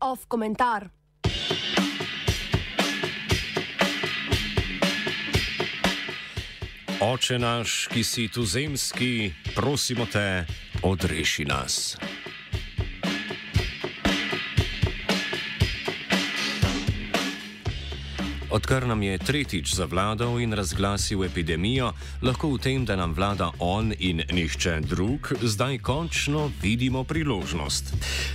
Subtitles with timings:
[0.00, 0.88] Off komentar.
[7.00, 10.46] Oče naš, ki si tu zemski, prosimo te,
[10.82, 11.96] odreši nas.
[18.54, 21.88] Odkar nam je tretjič zavladal in razglasil epidemijo,
[22.22, 27.90] lahko v tem, da nam vlada on in nihče drug, zdaj končno vidimo priložnost.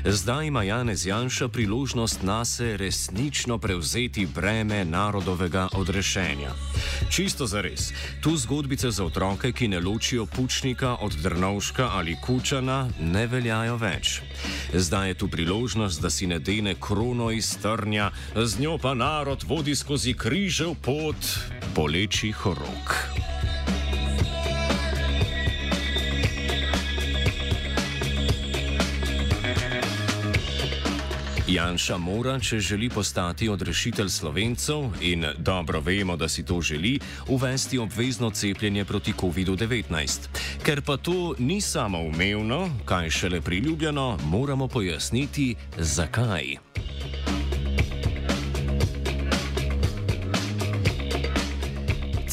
[0.05, 6.51] Zdaj ima Janez Janša priložnost nase resnično prevzeti breme narodovega odrešenja.
[7.09, 12.89] Čisto za res, tu zgodbice za otroke, ki ne ločijo pučnika od drnovška ali kučana,
[12.99, 14.19] ne veljajo več.
[14.73, 19.43] Zdaj je tu priložnost, da si ne dene krono iz trnja, z njo pa narod
[19.47, 21.39] vodi skozi križev pot
[21.75, 22.95] bolečih rok.
[31.49, 37.77] Janša mora, če želi postati odrešitelj slovencev in dobro vemo, da si to želi, uvesti
[37.77, 40.29] obvezno cepljenje proti COVID-19.
[40.63, 46.57] Ker pa to ni samoumevno, kaj šele priljubljeno, moramo pojasniti, zakaj.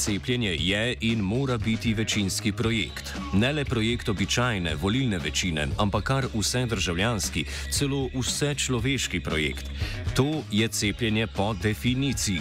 [0.07, 3.15] Cepljenje je in mora biti večinski projekt.
[3.33, 9.67] Ne le projekt običajne volilne večine, ampak kar vse državljanski, celo vse človeški projekt.
[10.15, 12.41] To je cepljenje po definiciji.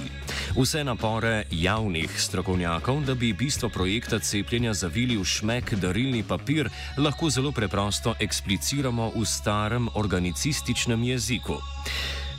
[0.61, 7.29] Vse napore javnih strokovnjakov, da bi bistvo projekta cepljenja zavili v šmek darilni papir, lahko
[7.29, 11.57] zelo preprosto ekspliciramo v starem organicističnem jeziku.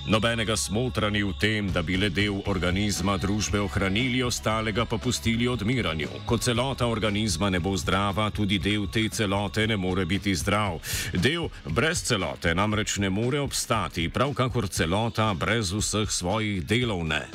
[0.07, 5.49] Nobenega smotra ni v tem, da bi le del organizma družbe ohranili, ostalega pa pustili
[5.51, 6.23] odmiranju.
[6.27, 10.79] Ko celota organizma ne bo zdrava, tudi del te celote ne more biti zdrav.
[11.11, 17.27] Del brez celote namreč ne more obstati, prav kakor celota brez vseh svojih delov ne.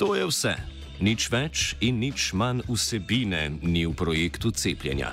[0.00, 0.56] To je vse.
[1.04, 5.12] Nič več in nič manj vsebine ni v projektu cepljenja.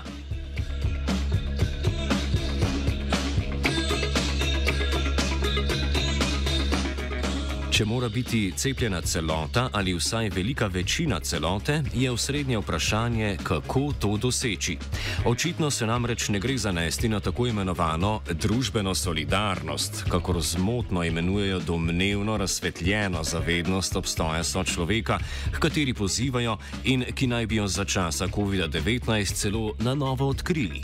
[7.74, 14.18] Če mora biti cepljena celota ali vsaj velika večina celote, je osrednje vprašanje, kako to
[14.18, 14.78] doseči.
[15.26, 22.38] Očitno se namreč ne gre zanesti na tako imenovano družbeno solidarnost, kakor zmotno imenujejo domnevno
[22.38, 25.18] razsvetljeno zavednost obstoja sočloveka,
[25.52, 30.82] h kateri pozivajo in ki naj bi jo za časa COVID-19 celo na novo odkrili.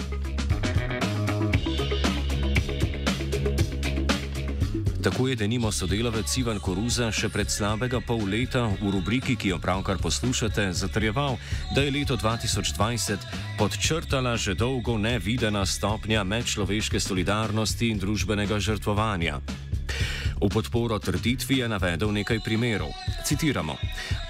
[5.04, 9.60] Tako je denimo sodelavec Ivan Koruza še pred slabega pol leta v rubriki, ki jo
[9.64, 11.38] pravkar poslušate, zatrjeval,
[11.72, 13.24] da je leto 2020
[13.56, 19.40] podčrtala že dolgo nevidena stopnja medčloveške solidarnosti in družbenega žrtvovanja.
[20.40, 22.96] V podporo trditvi je navedel nekaj primerov.
[23.28, 23.76] Citiramo: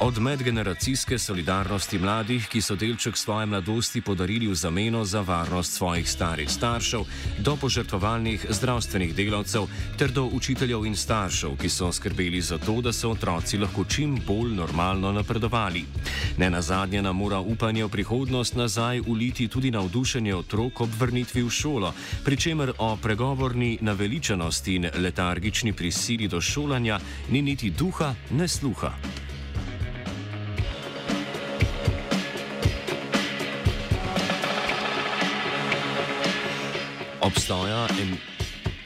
[0.02, 6.10] Od medgeneracijske solidarnosti mladih, ki so delček svoje mladosti podarili v zameno za varnost svojih
[6.10, 7.06] starih staršev,
[7.46, 9.68] do požrtvovalnih zdravstvenih delavcev
[9.98, 14.18] ter do učiteljev in staršev, ki so skrbeli za to, da so otroci lahko čim
[14.28, 15.86] bolj normalno napredovali.
[16.38, 21.44] Ne na zadnje nam mora upanje v prihodnost nazaj uliti tudi navdušenje otrok ob vrnitvi
[21.44, 21.94] v šolo,
[22.26, 27.00] pri čemer o pregovorni naveličanosti in letargični prisotnosti sili do šolanja,
[27.30, 28.94] ni niti duha, ne sluha.
[37.22, 38.18] Obstoja en.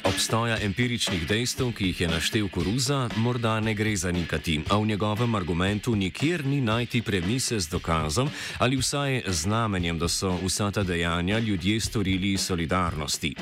[0.03, 5.35] Obstoja empiričnih dejstev, ki jih je naštel Koruza, morda ne gre zanikati, a v njegovem
[5.35, 11.39] argumentu nikjer ni najti premise z dokazom ali vsaj znamenjem, da so vsa ta dejanja
[11.39, 13.35] ljudje storili iz solidarnosti.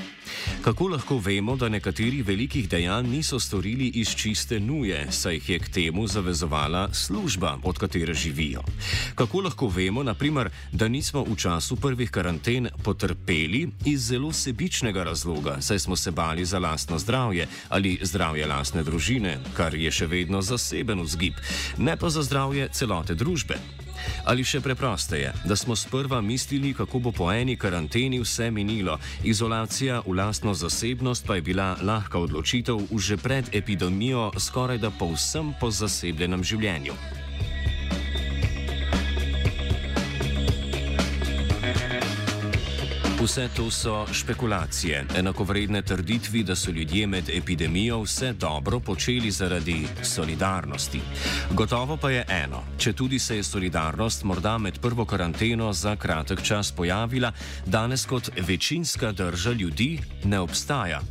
[0.62, 5.59] Kako lahko vemo, da nekateri velikih dejanj niso storili iz čiste nuje, saj jih je
[5.59, 8.62] k temu zavezovala služba, od katere živijo?
[9.16, 15.58] Kako lahko vemo, naprimer, da nismo v času prvih karanten potrpeli iz zelo sebičnega razloga,
[15.61, 20.41] saj smo se bali za lastno zdravje ali zdravje lastne družine, kar je še vedno
[20.41, 21.34] zaseben vzgib,
[21.78, 23.58] ne pa za zdravje celote družbe?
[24.26, 30.02] Ali še preprosteje, da smo sprva mislili, kako bo po eni karanteni vse minilo, izolacija
[30.05, 35.53] v lastno zasebnost pa je bila lahka odločitev v že pred epidemijo skoraj da povsem
[35.59, 37.21] po zasebljenem življenju.
[43.22, 49.88] Vse to so špekulacije, enakovredne trditvi, da so ljudje med epidemijo vse dobro počeli zaradi
[50.03, 51.02] solidarnosti.
[51.52, 56.41] Gotovo pa je eno, če tudi se je solidarnost morda med prvo karanteno za kratek
[56.41, 57.32] čas pojavila,
[57.66, 61.02] danes kot večinska drža ljudi ne obstaja.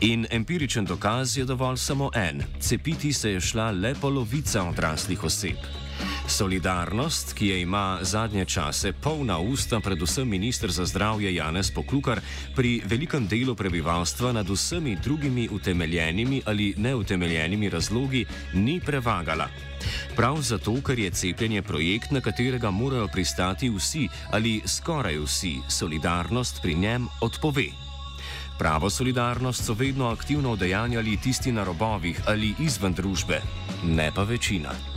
[0.00, 5.83] In empiričen dokaz je dovolj samo en: cepiti se je šla le polovica odraslih oseb.
[6.28, 12.20] Solidarnost, ki je ima zadnje čase polna usta, predvsem ministr za zdravje Janez Poklukar,
[12.56, 18.24] pri velikem delu prebivalstva nad vsemi drugimi utemeljenimi ali neutemeljenimi razlogi
[18.54, 19.48] ni prevagala.
[20.16, 26.62] Prav zato, ker je cepljenje projekt, na katerega morajo pristati vsi ali skoraj vsi, solidarnost
[26.62, 27.66] pri njem odpove.
[28.58, 33.42] Pravo solidarnost so vedno aktivno udejanjali tisti na robovih ali izven družbe,
[33.84, 34.93] ne pa večina.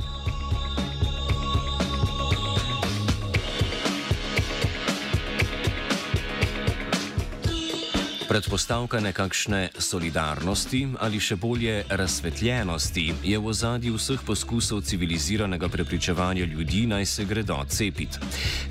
[8.27, 16.83] Predpostavka nekakšne solidarnosti ali še bolje razsvetljenosti je v ozadju vseh poskusov civiliziranega prepričevanja ljudi
[16.91, 18.19] naj se gredo cepiti.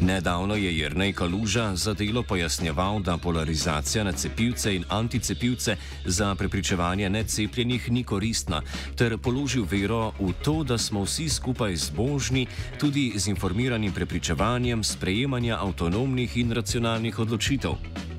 [0.01, 7.09] Nedavno je Jrnej Kaluža za delo pojasnjeval, da polarizacija na cepilce in anticepilce za prepričevanje
[7.11, 8.61] necepljenih ni koristna,
[8.95, 12.45] ter položil vero v to, da smo vsi skupaj zbožni
[12.77, 18.16] tudi z informiranim prepričevanjem sprejemanja avtonomnih in racionalnih odločitev.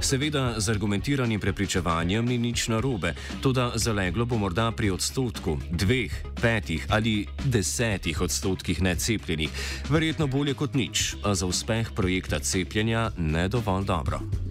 [0.00, 6.86] Seveda, z argumentiranim prepričevanjem ni nič narobe, tudi zaleglo bo morda pri odstotku, dveh, petih
[6.88, 9.50] ali desetih odstotkih necepljenih.
[9.90, 14.47] Verjetno bolje kot nič, a za uspeh projekta cepljenja ne dovolj dobro.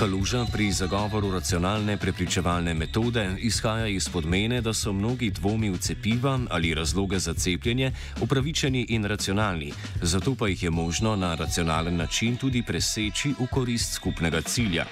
[0.00, 6.38] Kaluža pri zagovoru racionalne prepričevalne metode izhaja iz podmene, da so mnogi dvomi v cepiva
[6.50, 12.36] ali razloge za cepljenje upravičeni in racionalni, zato pa jih je možno na racionalen način
[12.36, 14.84] tudi preseči v korist skupnega cilja.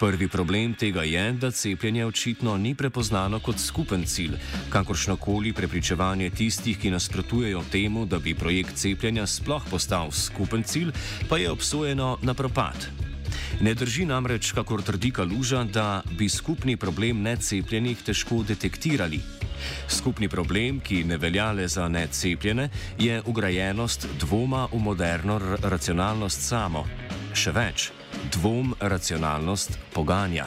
[0.00, 4.38] Prvi problem tega je, da cepljenje očitno ni prepoznano kot skupen cilj,
[4.70, 10.92] kakršnokoli prepričevanje tistih, ki nasprotujejo temu, da bi projekt cepljenja sploh postal skupen cilj,
[11.28, 13.05] pa je obsojeno na propad.
[13.60, 19.20] Ne drži namreč, kakor trdi Kaluža, da bi skupni problem necepljenih težko detektirali.
[19.88, 26.84] Skupni problem, ki ne velja le za necepljene, je ugrajenost dvoma v moderno racionalnost samo.
[27.34, 27.90] Še več,
[28.36, 30.46] dvom racionalnost poganja.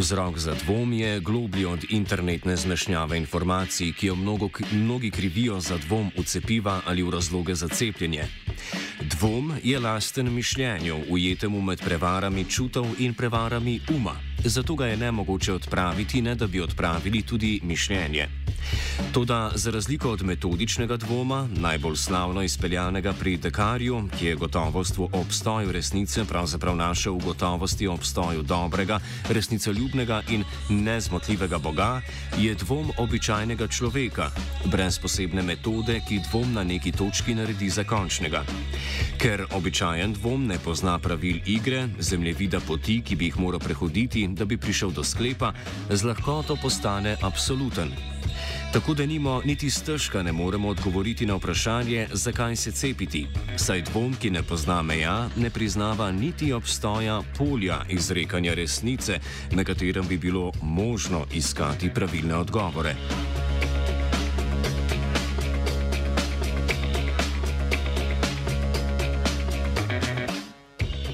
[0.00, 5.76] Vzrok za dvom je globlji od internetne zmešnjave informacij, ki jo mnogo, mnogi krivijo za
[5.78, 8.24] dvom v cepiva ali v razloge za cepljenje.
[9.00, 14.16] Dvom je lasten mišljenju, ujetemu med prevarami čutov in prevarami uma.
[14.44, 18.39] Zato ga je ne mogoče odpraviti, ne da bi odpravili tudi mišljenje.
[19.12, 25.08] Toda za razliko od metodičnega dvoma, najbolj slavno izpeljanega pri Dekarju, ki je gotovost v
[25.12, 32.00] obstoju resnice pravzaprav našel v gotovosti o obstoju dobrega, resnicoljubnega in nezmotljivega Boga,
[32.38, 34.30] je dvom običajnega človeka,
[34.64, 38.44] brez posebne metode, ki dvom na neki točki naredi za končnega.
[39.18, 44.44] Ker običajen dvom ne pozna pravil igre, zemljevida poti, ki bi jih moral prehoditi, da
[44.44, 45.52] bi prišel do sklepa,
[45.90, 48.19] z lahkoto postane absoluten.
[48.72, 53.26] Tako da nimo niti stržka ne moremo odgovoriti na vprašanje, zakaj se cepiti.
[53.56, 59.18] Saj dvom, ki ne pozna meja, ne priznava niti obstoja polja izrekanja resnice,
[59.50, 62.94] na katerem bi bilo možno iskati pravilne odgovore.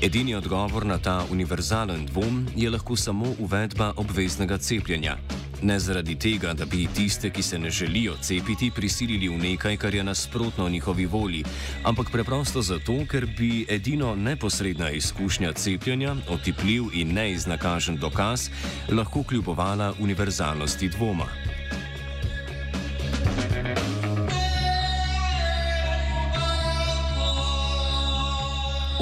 [0.07, 5.17] Edini odgovor na ta univerzalen dvom je lahko samo uvedba obveznega cepljenja.
[5.63, 9.95] Ne zaradi tega, da bi tiste, ki se ne želijo cepiti, prisilili v nekaj, kar
[9.95, 11.45] je nasprotno njihovi volji,
[11.85, 18.49] ampak preprosto zato, ker bi edino neposredna izkušnja cepljenja, otipljiv in neiznakažen dokaz,
[18.93, 21.46] lahko kljubovala univerzalnosti dvoma.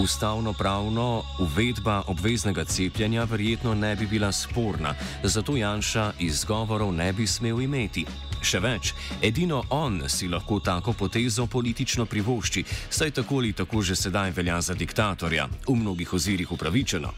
[0.04, 7.60] Ustavno-pravno uvedba obveznega cepljenja verjetno ne bi bila sporna, zato Janša izgovorov ne bi smel
[7.60, 8.04] imeti.
[8.44, 8.90] Še več,
[9.24, 14.60] edino on si lahko tako potezo politično privošči, saj tako ali tako že sedaj velja
[14.60, 17.08] za diktatorja, v mnogih ozirih upravičeno.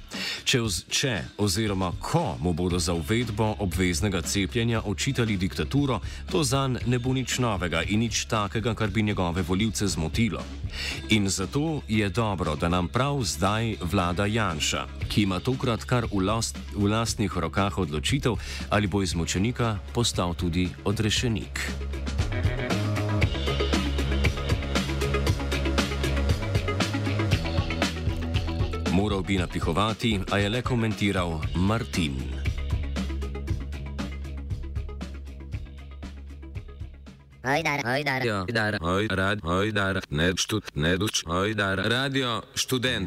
[0.47, 5.99] Če, oz, če oziroma ko mu bodo za uvedbo obveznega cepljenja očitali diktaturo,
[6.31, 10.45] to zanj ne bo nič novega in nič takega, kar bi njegove voljivce zmotilo.
[11.11, 16.23] In zato je dobro, da nam prav zdaj vlada Janša, ki ima tokrat kar v,
[16.23, 18.39] last, v lastnih rokah odločitev,
[18.71, 20.69] ali bo iz močenika postal tudi
[21.17, 21.73] odrešenik.
[28.93, 32.17] Moral bi napihovati, a je le komentiral Martin.
[37.43, 43.05] Hajdar, hajdar, Radio, hajdar, hajdar, hajdar, ne štud, ne duč, hajdar, radio, študent.